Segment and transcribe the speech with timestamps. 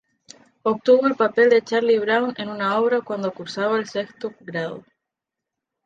[0.63, 4.83] Obtuvo el papel de Charlie Brown en una obra cuando cursaba el sexto grado.